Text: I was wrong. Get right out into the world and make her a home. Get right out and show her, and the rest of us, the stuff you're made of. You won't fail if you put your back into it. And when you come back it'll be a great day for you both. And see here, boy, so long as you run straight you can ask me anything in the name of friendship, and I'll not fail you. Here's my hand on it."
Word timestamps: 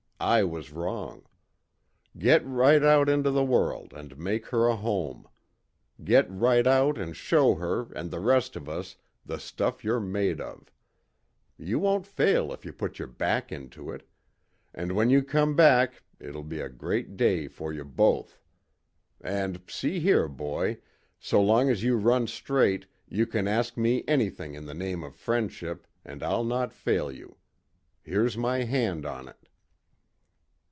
I 0.23 0.43
was 0.43 0.71
wrong. 0.71 1.23
Get 2.15 2.45
right 2.45 2.83
out 2.83 3.09
into 3.09 3.31
the 3.31 3.43
world 3.43 3.91
and 3.91 4.15
make 4.19 4.45
her 4.49 4.67
a 4.67 4.75
home. 4.75 5.27
Get 6.03 6.29
right 6.29 6.67
out 6.67 6.99
and 6.99 7.15
show 7.15 7.55
her, 7.55 7.91
and 7.93 8.11
the 8.11 8.19
rest 8.19 8.55
of 8.55 8.69
us, 8.69 8.97
the 9.25 9.39
stuff 9.39 9.83
you're 9.83 9.99
made 9.99 10.39
of. 10.39 10.71
You 11.57 11.79
won't 11.79 12.05
fail 12.05 12.53
if 12.53 12.63
you 12.65 12.71
put 12.71 12.99
your 12.99 13.07
back 13.07 13.51
into 13.51 13.89
it. 13.91 14.07
And 14.75 14.91
when 14.91 15.09
you 15.09 15.23
come 15.23 15.55
back 15.55 16.03
it'll 16.19 16.43
be 16.43 16.59
a 16.59 16.69
great 16.69 17.17
day 17.17 17.47
for 17.47 17.73
you 17.73 17.83
both. 17.83 18.39
And 19.21 19.59
see 19.67 19.99
here, 19.99 20.27
boy, 20.27 20.77
so 21.19 21.41
long 21.41 21.67
as 21.67 21.81
you 21.81 21.97
run 21.97 22.27
straight 22.27 22.85
you 23.09 23.25
can 23.25 23.47
ask 23.47 23.75
me 23.75 24.03
anything 24.07 24.53
in 24.53 24.67
the 24.67 24.75
name 24.75 25.03
of 25.03 25.15
friendship, 25.15 25.87
and 26.05 26.21
I'll 26.21 26.43
not 26.43 26.71
fail 26.73 27.11
you. 27.11 27.37
Here's 28.03 28.37
my 28.37 28.65
hand 28.65 29.03
on 29.03 29.27
it." 29.27 29.47